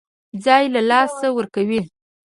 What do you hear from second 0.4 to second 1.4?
ځای له لاسه